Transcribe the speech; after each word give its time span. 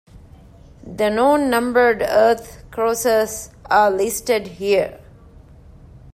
The 0.87 1.11
known 1.11 1.51
numbered 1.51 2.01
Earth-crossers 2.01 3.51
are 3.67 3.91
listed 3.91 4.47
here. 4.47 4.97